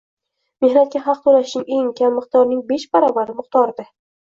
mehnatga 0.65 1.01
haq 1.09 1.21
to‘lashning 1.29 1.67
eng 1.77 1.95
kam 2.03 2.19
miqdorining 2.23 2.67
besh 2.75 2.91
baravari 2.95 3.41
miqdorida 3.41 3.93